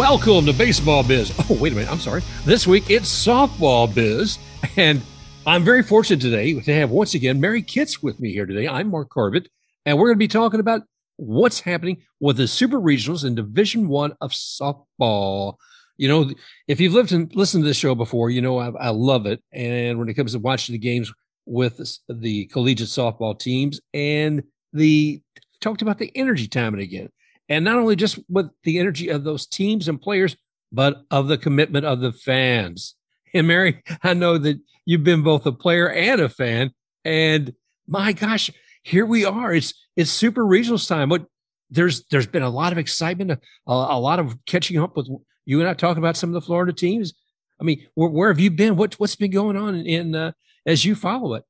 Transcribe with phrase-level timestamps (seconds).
[0.00, 1.30] Welcome to Baseball Biz.
[1.50, 1.92] Oh, wait a minute.
[1.92, 2.22] I'm sorry.
[2.46, 4.38] This week it's Softball Biz.
[4.78, 5.02] And
[5.46, 8.66] I'm very fortunate today to have once again Mary Kitts with me here today.
[8.66, 9.50] I'm Mark Corbett,
[9.84, 10.84] and we're going to be talking about
[11.16, 15.56] what's happening with the Super Regionals in Division One of softball.
[15.98, 16.30] You know,
[16.66, 19.42] if you've lived and listened to this show before, you know I, I love it.
[19.52, 21.12] And when it comes to watching the games
[21.44, 25.20] with the collegiate softball teams and the
[25.60, 27.10] talked about the energy time and again
[27.50, 30.36] and not only just with the energy of those teams and players,
[30.72, 32.94] but of the commitment of the fans.
[33.34, 36.72] And Mary, I know that you've been both a player and a fan,
[37.04, 37.52] and
[37.86, 38.50] my gosh,
[38.82, 39.52] here we are.
[39.52, 41.10] It's it's super regionals time.
[41.10, 41.26] What
[41.68, 45.08] there's there's been a lot of excitement, a, a lot of catching up with
[45.44, 47.12] you and I talking about some of the Florida teams.
[47.60, 48.76] I mean, where, where have you been?
[48.76, 50.32] What what's been going on in, uh,
[50.66, 51.44] as you follow it?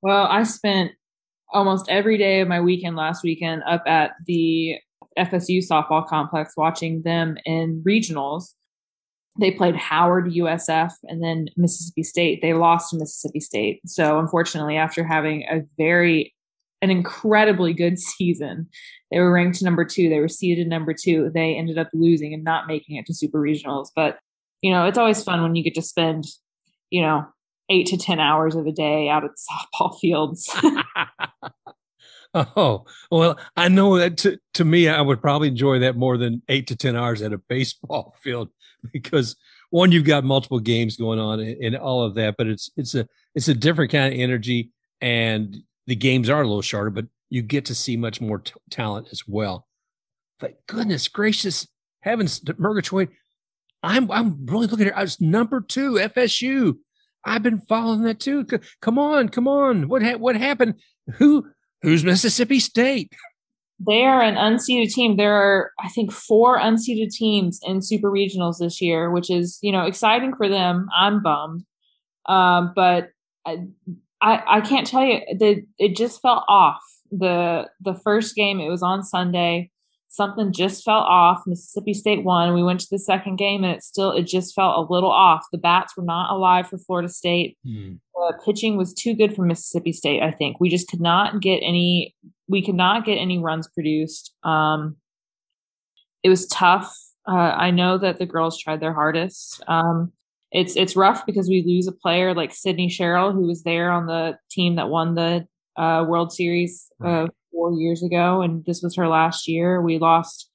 [0.00, 0.92] Well, I spent
[1.52, 4.78] almost every day of my weekend last weekend up at the
[5.18, 8.54] FSU softball complex watching them in regionals.
[9.40, 12.42] They played Howard USF and then Mississippi State.
[12.42, 13.80] They lost to Mississippi State.
[13.86, 16.34] So unfortunately, after having a very
[16.82, 18.68] an incredibly good season.
[19.10, 20.08] They were ranked number two.
[20.08, 21.30] They were seeded number two.
[21.32, 23.88] They ended up losing and not making it to super regionals.
[23.94, 24.18] But,
[24.60, 26.24] you know, it's always fun when you get to spend,
[26.90, 27.24] you know,
[27.70, 29.30] eight to 10 hours of a day out at
[29.80, 30.50] softball fields.
[32.56, 36.42] Oh, well, I know that to, to me, I would probably enjoy that more than
[36.48, 38.48] eight to 10 hours at a baseball field
[38.92, 39.36] because
[39.70, 43.06] one, you've got multiple games going on and, all of that, but it's, it's a,
[43.34, 47.42] it's a different kind of energy and the games are a little shorter, but you
[47.42, 49.66] get to see much more t- talent as well.
[50.38, 51.66] But goodness gracious,
[52.00, 53.08] heavens, Murgatroyd,
[53.82, 54.96] I'm, I'm really looking at.
[54.96, 56.76] I was number two, FSU.
[57.24, 58.46] I've been following that too.
[58.80, 59.88] Come on, come on.
[59.88, 60.74] What, ha- what happened?
[61.14, 61.46] Who,
[61.82, 63.12] Who's Mississippi State?
[63.84, 65.16] They are an unseeded team.
[65.16, 69.72] There are, I think, four unseeded teams in super regionals this year, which is, you
[69.72, 70.88] know, exciting for them.
[70.96, 71.64] I'm bummed,
[72.26, 73.10] um, but
[73.44, 73.66] I,
[74.20, 76.82] I, I can't tell you that it just felt off.
[77.10, 79.70] the The first game, it was on Sunday
[80.12, 81.42] something just felt off.
[81.46, 82.52] Mississippi State won.
[82.52, 85.46] We went to the second game and it still it just felt a little off.
[85.50, 87.58] The bats were not alive for Florida State.
[87.66, 87.98] Mm.
[88.14, 90.22] The pitching was too good for Mississippi State.
[90.22, 92.14] I think we just could not get any.
[92.46, 94.34] We could not get any runs produced.
[94.44, 94.96] Um,
[96.22, 96.94] it was tough.
[97.26, 99.64] Uh, I know that the girls tried their hardest.
[99.66, 100.12] Um,
[100.52, 104.06] it's it's rough because we lose a player like Sydney Sherrill, who was there on
[104.06, 105.46] the team that won the
[105.76, 109.80] uh, World Series uh, four years ago, and this was her last year.
[109.80, 110.50] We lost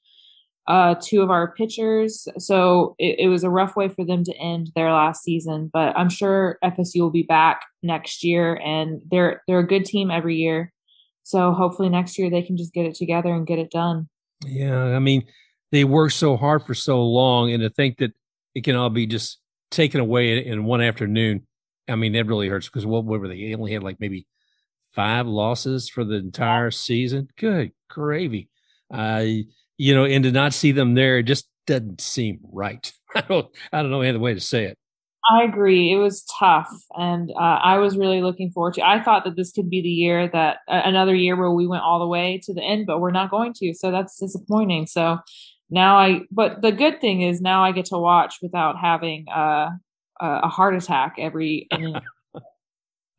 [0.67, 4.35] uh, two of our pitchers, so it, it, was a rough way for them to
[4.35, 5.69] end their last season.
[5.71, 10.11] But I'm sure FSU will be back next year, and they're they're a good team
[10.11, 10.73] every year.
[11.23, 14.09] So hopefully next year they can just get it together and get it done.
[14.45, 15.25] Yeah, I mean
[15.71, 18.11] they worked so hard for so long, and to think that
[18.53, 19.39] it can all be just
[19.71, 21.45] taken away in, one afternoon.
[21.87, 23.37] I mean, that really hurts because what, what were they?
[23.37, 24.25] They only had like maybe
[24.97, 27.29] five losses for the entire season.
[27.37, 28.49] Good gravy.
[28.91, 29.25] Uh,
[29.77, 32.91] you know, and to not see them there, it just doesn't seem right.
[33.15, 34.77] I don't, I don't know any other way to say it.
[35.29, 35.91] I agree.
[35.91, 38.87] It was tough, and uh, I was really looking forward to.
[38.87, 41.83] I thought that this could be the year that uh, another year where we went
[41.83, 43.73] all the way to the end, but we're not going to.
[43.73, 44.87] So that's disappointing.
[44.87, 45.17] So
[45.69, 49.71] now I, but the good thing is now I get to watch without having uh,
[50.21, 51.67] a heart attack every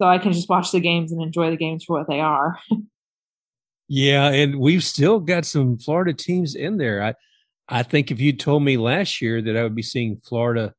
[0.00, 2.58] so I can just watch the games and enjoy the games for what they are.
[3.88, 7.02] yeah, and we've still got some Florida teams in there.
[7.02, 7.14] I
[7.68, 10.74] I think if you told me last year that I would be seeing Florida,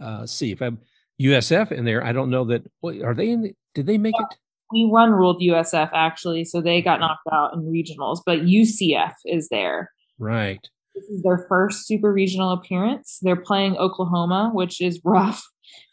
[0.00, 0.78] uh, see if I'm
[1.20, 2.62] USF in there, I don't know that.
[2.80, 3.42] What, are they in?
[3.42, 4.26] The, did they make yeah.
[4.30, 4.36] it?
[4.70, 9.48] We run ruled USF actually, so they got knocked out in regionals, but UCF is
[9.48, 9.90] there.
[10.18, 10.60] Right.
[10.94, 13.18] This is their first super regional appearance.
[13.22, 15.42] They're playing Oklahoma, which is rough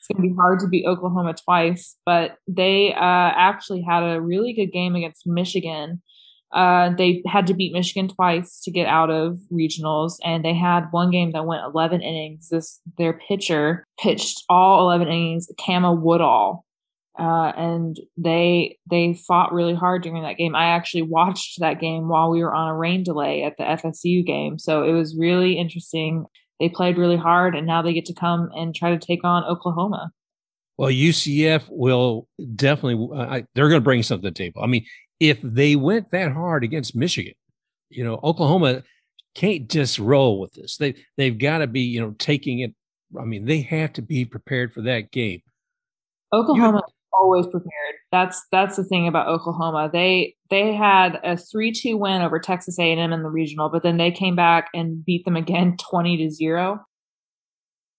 [0.05, 4.21] it's going to be hard to beat Oklahoma twice, but they uh, actually had a
[4.21, 6.01] really good game against Michigan.
[6.51, 10.91] Uh, they had to beat Michigan twice to get out of regionals, and they had
[10.91, 12.49] one game that went 11 innings.
[12.49, 16.65] This their pitcher pitched all 11 innings, Kama Woodall,
[17.19, 20.55] uh, and they they fought really hard during that game.
[20.55, 24.25] I actually watched that game while we were on a rain delay at the FSU
[24.25, 26.25] game, so it was really interesting
[26.59, 29.43] they played really hard and now they get to come and try to take on
[29.43, 30.11] Oklahoma.
[30.77, 34.61] Well, UCF will definitely, uh, they're going to bring something to the table.
[34.61, 34.85] I mean,
[35.19, 37.33] if they went that hard against Michigan,
[37.89, 38.83] you know, Oklahoma
[39.35, 40.77] can't just roll with this.
[40.77, 42.73] They, they've got to be, you know, taking it.
[43.17, 45.41] I mean, they have to be prepared for that game.
[46.33, 46.81] Oklahoma
[47.19, 47.95] always prepared.
[48.11, 49.89] That's that's the thing about Oklahoma.
[49.91, 53.69] They they had a three two win over Texas A and M in the regional,
[53.69, 56.79] but then they came back and beat them again twenty to zero.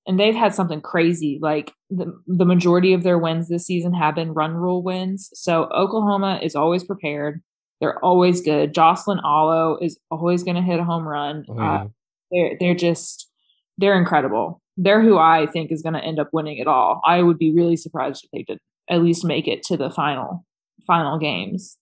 [0.07, 1.39] and they've had something crazy.
[1.43, 5.31] Like the the majority of their wins this season have been run rule wins.
[5.35, 7.43] So Oklahoma is always prepared.
[7.81, 8.73] They're always good.
[8.73, 11.45] Jocelyn Alo is always going to hit a home run.
[11.49, 11.75] Oh, yeah.
[11.75, 11.87] uh,
[12.31, 13.31] they're they're just
[13.79, 14.62] they're incredible.
[14.79, 17.01] They're who I think is going to end up winning it all.
[17.05, 20.44] I would be really surprised if they did at least make it to the final
[20.87, 21.77] final games.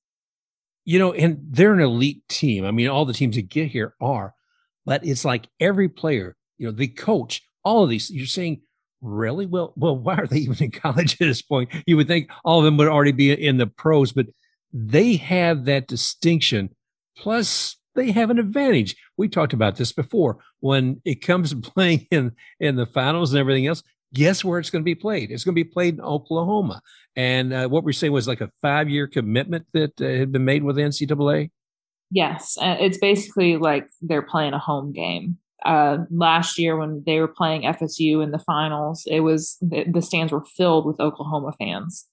[0.85, 2.65] You know, and they're an elite team.
[2.65, 4.35] I mean, all the teams that get here are,
[4.85, 8.61] but it's like every player, you know, the coach, all of these, you're saying,
[9.01, 9.47] really?
[9.47, 11.71] Well, well, why are they even in college at this point?
[11.87, 14.27] You would think all of them would already be in the pros, but
[14.73, 16.71] they have that distinction.
[17.17, 18.97] Plus, they have an advantage.
[19.17, 20.39] We talked about this before.
[20.61, 23.83] When it comes to playing in in the finals and everything else,
[24.15, 25.31] guess where it's going to be played?
[25.31, 26.81] It's going to be played in Oklahoma.
[27.17, 30.45] And uh, what we're saying was like a five year commitment that uh, had been
[30.45, 31.51] made with NCAA.
[32.11, 35.37] Yes, uh, it's basically like they're playing a home game.
[35.65, 40.03] Uh, last year, when they were playing FSU in the finals, it was the, the
[40.03, 42.07] stands were filled with Oklahoma fans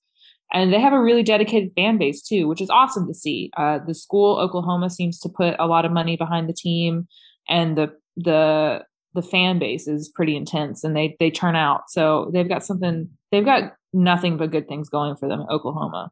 [0.53, 3.51] and they have a really dedicated fan base too, which is awesome to see.
[3.57, 7.07] Uh, the school Oklahoma seems to put a lot of money behind the team,
[7.47, 11.89] and the the the fan base is pretty intense, and they they turn out.
[11.89, 13.09] So they've got something.
[13.31, 16.11] They've got nothing but good things going for them, in Oklahoma.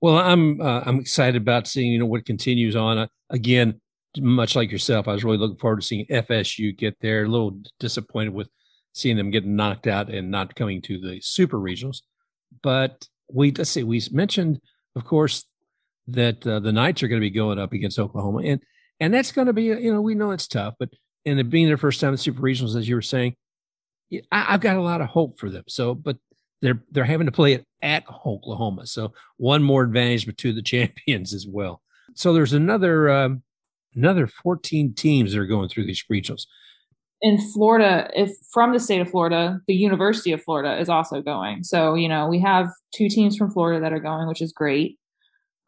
[0.00, 2.98] Well, I'm uh, I'm excited about seeing you know what continues on.
[2.98, 3.80] Uh, again,
[4.18, 7.24] much like yourself, I was really looking forward to seeing FSU get there.
[7.24, 8.48] A little disappointed with
[8.92, 12.00] seeing them getting knocked out and not coming to the super regionals
[12.62, 14.60] but we let's see, we mentioned,
[14.96, 15.44] of course,
[16.08, 18.60] that uh, the Knights are going to be going up against Oklahoma, and
[18.98, 20.90] and that's going to be you know we know it's tough, but
[21.26, 23.34] and it being their first time in Super Regionals, as you were saying,
[24.32, 25.64] I, have got a lot of hope for them.
[25.68, 26.16] So, but
[26.62, 31.32] they're they're having to play it at Oklahoma, so one more advantage to the champions
[31.32, 31.82] as well.
[32.14, 33.42] So there's another um,
[33.94, 36.46] another 14 teams that are going through these regionals
[37.22, 41.62] in Florida, if from the state of Florida, the University of Florida is also going.
[41.64, 44.98] So, you know, we have two teams from Florida that are going, which is great.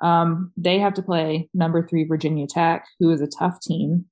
[0.03, 4.07] Um, they have to play number three Virginia Tech, who is a tough team.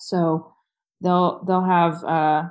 [0.00, 0.52] So
[1.00, 2.44] they'll they'll have uh,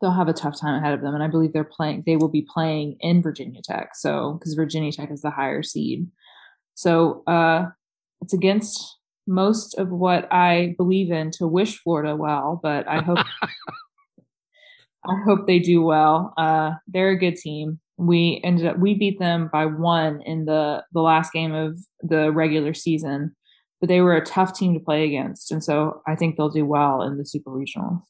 [0.00, 2.04] they'll have a tough time ahead of them, and I believe they're playing.
[2.06, 6.06] They will be playing in Virginia Tech, so because Virginia Tech is the higher seed.
[6.74, 7.66] So uh,
[8.22, 13.18] it's against most of what I believe in to wish Florida well, but I hope
[15.04, 16.34] I hope they do well.
[16.36, 17.80] Uh, they're a good team.
[17.96, 22.32] We ended up we beat them by one in the the last game of the
[22.32, 23.36] regular season,
[23.80, 26.64] but they were a tough team to play against, and so I think they'll do
[26.64, 28.02] well in the super regionals.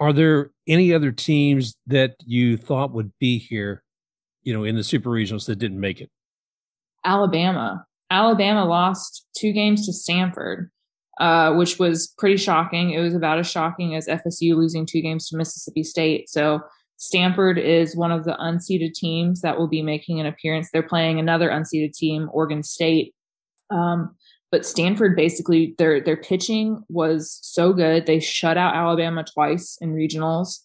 [0.00, 3.82] Are there any other teams that you thought would be here,
[4.42, 6.10] you know, in the super regionals that didn't make it?
[7.04, 7.84] Alabama.
[8.10, 10.70] Alabama lost two games to Stanford,
[11.20, 12.90] uh, which was pretty shocking.
[12.92, 16.30] It was about as shocking as FSU losing two games to Mississippi State.
[16.30, 16.60] So
[16.96, 20.68] Stanford is one of the unseeded teams that will be making an appearance.
[20.72, 23.14] They're playing another unseeded team, Oregon State.
[23.70, 24.14] Um,
[24.50, 28.06] but Stanford basically their their pitching was so good.
[28.06, 30.60] They shut out Alabama twice in regionals.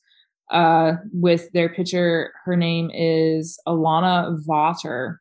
[0.49, 5.17] Uh, with their pitcher, her name is Alana Vawter,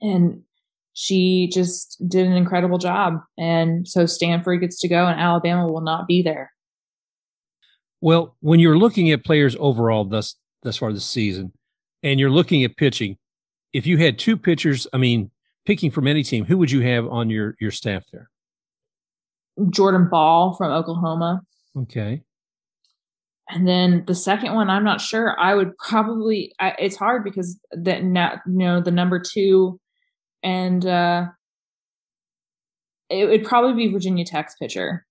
[0.00, 0.42] And
[0.94, 3.20] she just did an incredible job.
[3.38, 6.52] And so Stanford gets to go and Alabama will not be there.
[8.00, 11.52] Well, when you're looking at players overall thus thus far this season,
[12.02, 13.16] and you're looking at pitching,
[13.72, 15.30] if you had two pitchers, I mean,
[15.64, 18.28] picking from any team, who would you have on your your staff there?
[19.70, 21.42] Jordan Bahl from Oklahoma.
[21.76, 22.22] Okay.
[23.48, 25.38] And then the second one, I'm not sure.
[25.38, 26.54] I would probably.
[26.58, 29.78] I, it's hard because that now you know the number two
[30.42, 31.26] and uh,
[33.10, 35.06] it would probably be Virginia Tech's pitcher,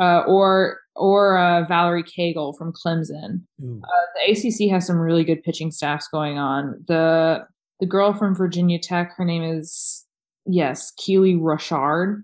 [0.00, 3.42] uh, or or uh, Valerie Cagle from Clemson.
[3.62, 6.84] Uh, the ACC has some really good pitching staffs going on.
[6.86, 7.46] The
[7.80, 10.06] the girl from Virginia Tech, her name is
[10.46, 12.22] yes, Keely Rochard.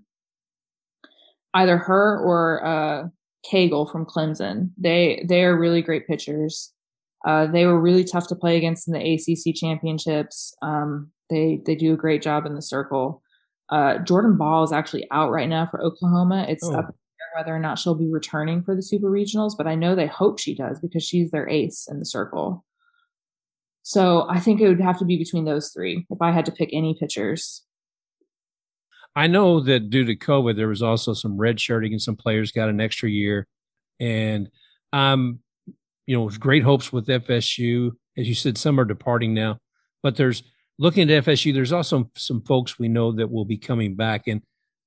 [1.53, 3.07] Either her or uh,
[3.51, 4.71] Cagle from Clemson.
[4.77, 6.73] They they are really great pitchers.
[7.25, 10.55] Uh, they were really tough to play against in the ACC championships.
[10.61, 13.21] Um, they they do a great job in the circle.
[13.69, 16.45] Uh, Jordan Bahl is actually out right now for Oklahoma.
[16.47, 16.75] It's oh.
[16.75, 16.95] up
[17.35, 20.39] whether or not she'll be returning for the super regionals, but I know they hope
[20.39, 22.65] she does because she's their ace in the circle.
[23.87, 26.51] So I think it would have to be between those three if I had to
[26.51, 27.63] pick any pitchers.
[29.15, 32.51] I know that due to COVID, there was also some red shirting and some players
[32.51, 33.47] got an extra year.
[33.97, 34.49] And
[34.91, 35.39] I'm, um,
[36.05, 37.91] you know, with great hopes with FSU.
[38.17, 39.57] As you said, some are departing now,
[40.03, 40.43] but there's
[40.77, 44.27] looking at FSU, there's also some folks we know that will be coming back.
[44.27, 44.41] And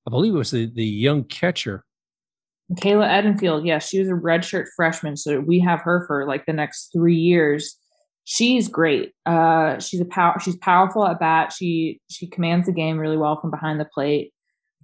[0.07, 1.87] I believe it was the, the young catcher
[2.75, 6.47] Kayla Edenfield, yes, yeah, she was a redshirt freshman, so we have her for like
[6.47, 7.76] the next three years.
[8.25, 9.12] She's great.
[9.27, 10.39] Uh, she's a power.
[10.41, 11.53] She's powerful at bat.
[11.53, 14.33] She she commands the game really well from behind the plate.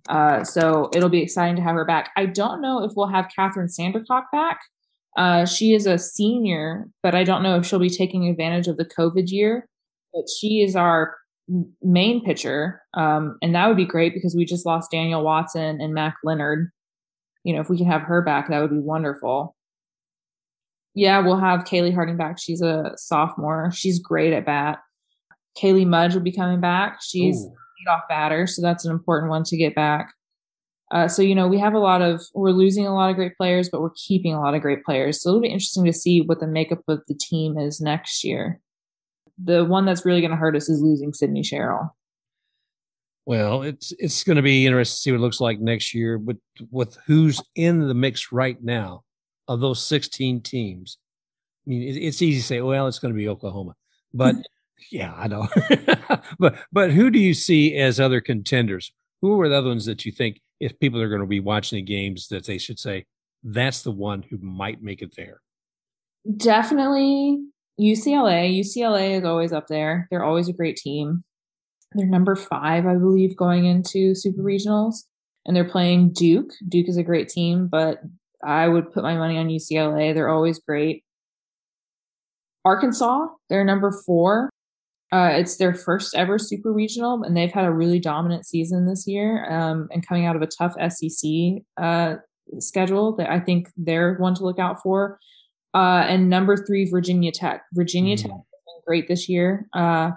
[0.09, 2.11] Uh, so it'll be exciting to have her back.
[2.17, 4.61] I don't know if we'll have Catherine Sandercock back.
[5.17, 8.77] Uh, she is a senior, but I don't know if she'll be taking advantage of
[8.77, 9.69] the COVID year.
[10.13, 11.17] But she is our
[11.83, 15.95] main pitcher, um, and that would be great because we just lost Daniel Watson and
[15.95, 16.71] Mack Leonard.
[17.45, 19.56] You know, if we can have her back, that would be wonderful.
[20.97, 22.39] Yeah, we'll have Kaylee Harding back.
[22.39, 23.71] She's a sophomore.
[23.71, 24.79] She's great at bat.
[25.63, 27.01] Kaylee Mudge will be coming back.
[27.03, 27.53] She's Ooh.
[27.87, 30.15] leadoff batter, so that's an important one to get back.
[30.91, 33.37] Uh, so you know, we have a lot of we're losing a lot of great
[33.37, 35.21] players, but we're keeping a lot of great players.
[35.21, 38.59] So it'll be interesting to see what the makeup of the team is next year.
[39.37, 41.95] The one that's really going to hurt us is losing Sydney Sherrill.
[43.27, 46.17] Well, it's it's going to be interesting to see what it looks like next year.
[46.17, 46.37] But
[46.71, 49.03] with who's in the mix right now
[49.49, 50.99] of those 16 teams,
[51.67, 53.75] I mean, it's easy to say, well, it's going to be Oklahoma,
[54.15, 54.41] but hmm.
[54.91, 55.49] yeah, I know.
[56.39, 58.93] but but who do you see as other contenders?
[59.23, 61.77] Who are the other ones that you think, if people are going to be watching
[61.77, 63.07] the games, that they should say
[63.43, 65.41] that's the one who might make it there?
[66.37, 67.39] Definitely
[67.81, 68.59] UCLA.
[68.59, 70.09] UCLA is always up there.
[70.11, 71.25] They're always a great team.
[71.93, 75.05] They're number five, I believe, going into super regionals,
[75.45, 76.51] and they're playing Duke.
[76.69, 78.01] Duke is a great team, but
[78.47, 80.15] I would put my money on UCLA.
[80.15, 81.03] They're always great.
[82.65, 84.51] Arkansas, they're number four.
[85.13, 89.07] Uh, it's their first ever super regional, and they've had a really dominant season this
[89.07, 89.49] year.
[89.51, 92.17] Um, and coming out of a tough SEC uh,
[92.59, 95.19] schedule, that I think they're one to look out for.
[95.75, 97.63] Uh, and number three, Virginia Tech.
[97.73, 98.23] Virginia mm.
[98.23, 99.69] Tech has been great this year.
[99.73, 100.11] Uh,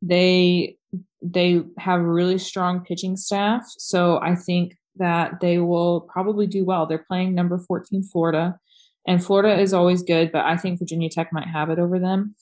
[0.00, 0.76] they
[1.20, 6.64] they have a really strong pitching staff, so I think that they will probably do
[6.64, 6.86] well.
[6.86, 8.58] They're playing number 14 Florida,
[9.06, 12.34] and Florida is always good, but I think Virginia Tech might have it over them.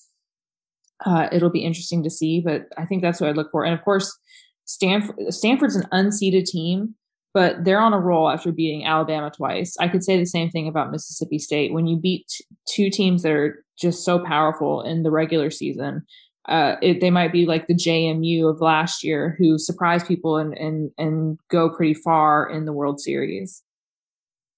[1.05, 3.65] Uh, it'll be interesting to see, but I think that's what I look for.
[3.65, 4.17] And of course,
[4.65, 6.95] Stanford Stanford's an unseeded team,
[7.35, 9.77] but they're on a roll after beating Alabama twice.
[9.81, 11.73] I could say the same thing about Mississippi State.
[11.73, 16.03] When you beat t- two teams that are just so powerful in the regular season,
[16.49, 20.57] uh, it, they might be like the JMU of last year, who surprise people and
[20.59, 23.63] and and go pretty far in the World Series.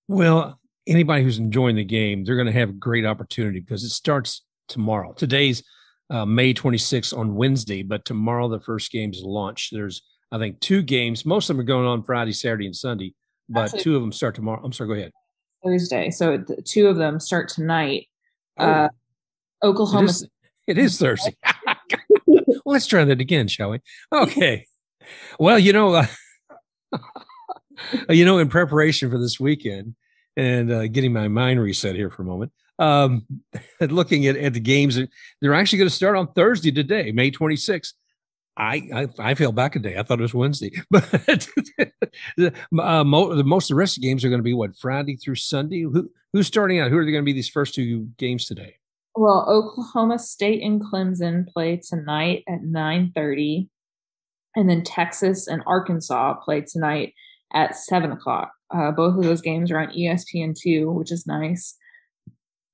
[0.08, 3.90] Well, anybody who's enjoying the game, they're going to have a great opportunity because it
[3.90, 5.12] starts tomorrow.
[5.12, 5.62] Today's
[6.10, 9.70] uh, May 26th on Wednesday, but tomorrow the first games launch.
[9.70, 11.24] There's I think two games.
[11.24, 13.14] Most of them are going on Friday, Saturday, and Sunday,
[13.48, 14.60] but Actually, two of them start tomorrow.
[14.64, 14.88] I'm sorry.
[14.88, 15.12] Go ahead.
[15.64, 16.10] Thursday.
[16.10, 18.08] So the two of them start tonight.
[18.58, 18.64] Oh.
[18.64, 18.88] Uh,
[19.62, 20.04] Oklahoma.
[20.04, 20.28] It is,
[20.66, 21.36] it is Thursday.
[22.64, 23.80] let's try that again, shall we?
[24.12, 24.66] Okay.
[25.38, 26.06] Well, you know, uh,
[28.08, 29.94] you know, in preparation for this weekend
[30.36, 33.26] and uh, getting my mind reset here for a moment, um,
[33.80, 34.98] looking at, at the games,
[35.40, 37.92] they're actually going to start on Thursday today, May 26th.
[38.56, 39.98] I, I, I fell back a day.
[39.98, 41.48] I thought it was Wednesday, but
[42.38, 45.16] uh, mo- most of the rest of the games are going to be what Friday
[45.16, 45.82] through Sunday.
[45.82, 46.90] Who who's starting out?
[46.90, 48.76] Who are they going to be these first two games today?
[49.16, 53.68] Well, Oklahoma State and Clemson play tonight at 9:30,
[54.56, 57.14] and then Texas and Arkansas play tonight
[57.52, 58.52] at seven o'clock.
[58.74, 61.76] Uh, both of those games are on ESPN two, which is nice.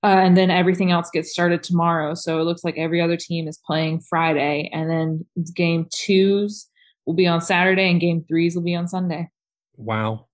[0.02, 2.14] Uh, and then everything else gets started tomorrow.
[2.14, 6.68] So it looks like every other team is playing Friday, and then game twos
[7.04, 9.28] will be on Saturday, and game threes will be on Sunday.
[9.76, 10.28] Wow.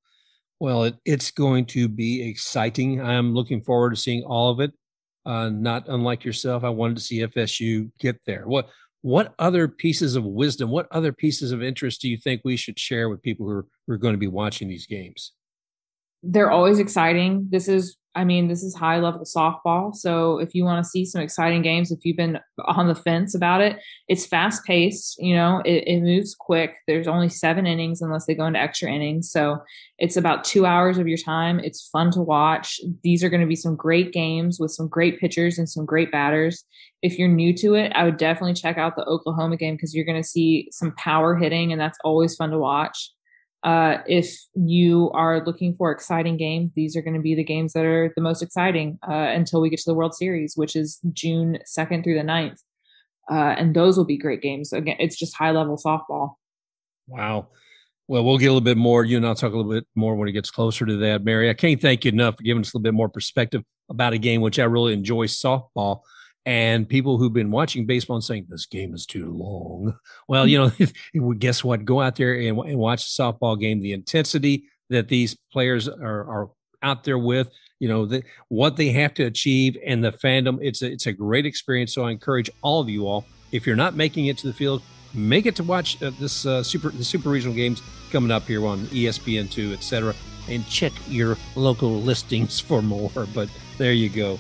[0.60, 3.00] Well, it, it's going to be exciting.
[3.00, 4.72] I'm looking forward to seeing all of it.
[5.26, 8.45] Uh, not unlike yourself, I wanted to see FSU get there.
[8.47, 8.68] What
[9.02, 12.78] what other pieces of wisdom, what other pieces of interest do you think we should
[12.78, 15.33] share with people who are, who are going to be watching these games?
[16.23, 17.49] They're always exciting.
[17.50, 19.94] This is I mean, this is high level softball.
[19.94, 23.35] So if you want to see some exciting games, if you've been on the fence
[23.35, 25.18] about it, it's fast paced.
[25.18, 26.76] You know, it, it, moves quick.
[26.87, 29.30] There's only seven innings unless they go into extra innings.
[29.30, 29.58] So
[29.99, 31.61] it's about two hours of your time.
[31.61, 32.80] It's fun to watch.
[33.02, 36.11] These are going to be some great games with some great pitchers and some great
[36.11, 36.64] batters.
[37.02, 40.06] If you're new to it, I would definitely check out the Oklahoma game because you're
[40.06, 43.12] going to see some power hitting, and that's always fun to watch.
[43.66, 47.73] Uh, if you are looking for exciting games, these are going to be the games
[47.73, 51.00] that are the most exciting uh, until we get to the World Series, which is
[51.12, 52.61] June 2nd through the 9th.
[53.28, 54.73] Uh, and those will be great games.
[54.73, 56.35] Again, it's just high level softball.
[57.08, 57.49] Wow.
[58.06, 59.04] Well, we'll get a little bit more.
[59.04, 61.50] You and I'll talk a little bit more when it gets closer to that, Mary.
[61.50, 64.18] I can't thank you enough for giving us a little bit more perspective about a
[64.18, 66.02] game which I really enjoy softball
[66.47, 69.99] and people who've been watching baseball and saying this game is too long.
[70.29, 71.85] Well, you know, guess what?
[71.85, 73.81] Go out there and, and watch the softball game.
[73.81, 76.50] The intensity that these players are, are
[76.83, 80.59] out there with, you know, the, what they have to achieve and the fandom.
[80.61, 81.95] It's a, it's a great experience.
[81.95, 84.83] So I encourage all of you all, if you're not making it to the field,
[85.15, 88.67] make it to watch uh, this uh, super the super regional games coming up here
[88.67, 90.15] on ESPN two, etc.
[90.49, 93.11] And check your local listings for more.
[93.33, 93.49] But
[93.79, 94.38] there you go.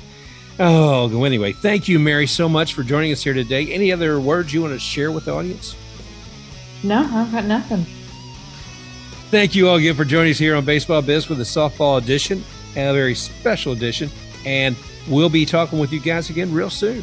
[0.58, 3.72] Oh, anyway, thank you, Mary, so much for joining us here today.
[3.72, 5.76] Any other words you want to share with the audience?
[6.82, 7.84] No, I've got nothing.
[9.30, 12.42] Thank you all again for joining us here on Baseball Biz with the softball edition,
[12.74, 14.10] and a very special edition.
[14.46, 14.76] And
[15.08, 17.02] we'll be talking with you guys again real soon.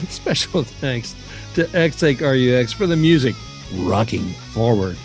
[0.08, 1.14] Special thanks
[1.54, 3.34] to X RUX for the music,
[3.74, 4.96] rocking forward.